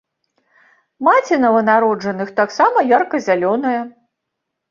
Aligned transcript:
Маці 1.07 1.35
нованароджаных 1.43 2.31
таксама 2.41 2.77
ярка-зялёная. 2.99 3.79